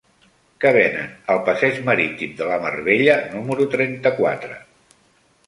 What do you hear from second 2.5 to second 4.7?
la Mar Bella número trenta-quatre?